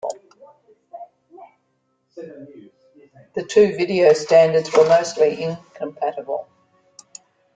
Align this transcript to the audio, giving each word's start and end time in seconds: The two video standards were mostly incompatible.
The 3.35 3.43
two 3.47 3.75
video 3.77 4.13
standards 4.13 4.75
were 4.75 4.89
mostly 4.89 5.43
incompatible. 5.43 6.47